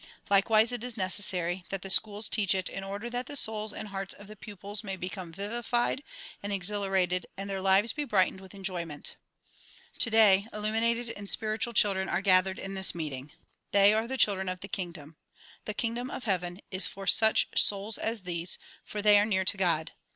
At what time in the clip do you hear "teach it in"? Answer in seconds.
2.27-2.83